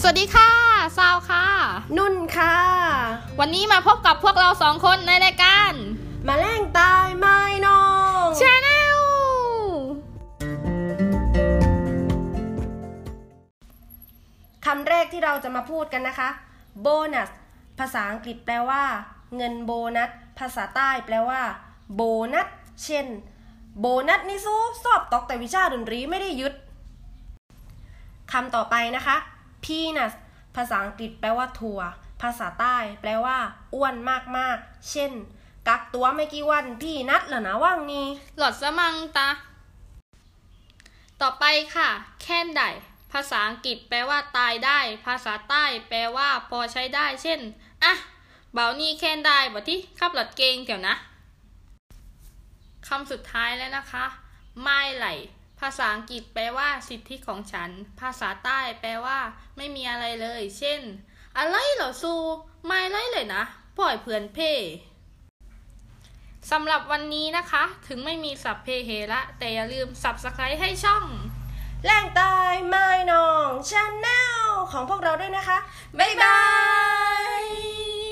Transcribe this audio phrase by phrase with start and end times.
[0.00, 0.50] สวัสดีค่ะ
[0.98, 1.44] ซาวค่ะ
[1.96, 2.56] นุ่นค่ะ
[3.40, 5.72] วันนี้มาพบกับพวกเราสองคนในรายการ
[6.26, 7.84] มาแรงตายไม่น้อ
[8.24, 8.98] งชาแนล
[14.66, 16.30] คำแรกที่เราจะมาพูดกันนะคะ
[16.80, 17.30] โบนัส
[17.78, 18.84] ภาษาอังกฤษแปลว่า
[19.36, 21.40] เงินโบนัส ภาษาใต้แปลว่า
[21.94, 22.02] โบ
[22.32, 22.48] นัส
[22.84, 23.06] เช่น
[23.80, 26.54] โบนัสนี่สู้สอบตกแต่วิชาดนตรีไม่ได้ยึด
[28.32, 29.18] คำต่อไปนะคะ
[29.64, 30.16] peanuts
[30.56, 31.80] ภาษาอังกฤษแปลว่าถั่ว
[32.22, 33.38] ภาษาใต้แปลว่า
[33.74, 33.94] อ้วน
[34.36, 35.12] มากๆ เช่น
[35.68, 39.28] กักตัวไม่กี่วันพี่นัดเหรอนะว่างนี้ หลอดสมังตา
[41.20, 41.44] ต่อไป
[41.74, 41.88] ค่ะ
[42.22, 42.62] แค่นได
[43.12, 47.40] ภาษาอังกฤษแปลว่าตายได้ ภาษาใต้แปลว่า พอใช้ได้ เช่น
[47.84, 47.92] อะ
[48.52, 50.94] เบานี่แค่นได้บ่ที่ขับหลอดเกงเกี่ยวนะ
[52.88, 54.04] คำสุดท้ายแล้วนะคะ
[54.62, 55.06] ไม่ไหล
[55.60, 59.18] ภาษาอังกฤษแปลว่าสิทธิของฉัน ภาษาใต้แปลว่า
[59.56, 60.80] ไม่มีอะไรเลย เช่น
[61.38, 62.14] อะไรเหรอซู
[62.66, 63.42] ไม่ไรเลยนะ
[63.78, 64.52] ปล่อยเพื่อนเพ่
[66.50, 71.04] สำหรับวันนี้นะคะ ถึงไม่มีสับเพเฮละแต่อย่าลืมสับสไครให้ช่อง
[71.84, 74.08] แรงตายไม่นองชาแน
[74.40, 75.58] ลของพวกเราด้วยนะคะ
[75.98, 76.47] บ๊ายบาย